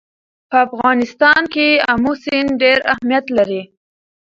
په 0.49 0.57
افغانستان 0.67 1.41
کې 1.53 1.67
آمو 1.91 2.13
سیند 2.23 2.49
ډېر 2.61 2.77
اهمیت 2.93 3.25
لري. 3.37 3.61